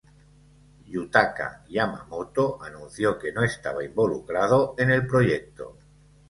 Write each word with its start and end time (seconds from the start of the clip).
Yutaka 0.93 1.49
Yamamoto 1.75 2.45
anunció 2.63 3.15
que 3.19 3.31
no 3.33 3.43
estaba 3.43 3.83
involucrado 3.83 4.73
en 4.79 4.89
el 4.89 5.05
proyecto. 5.05 5.77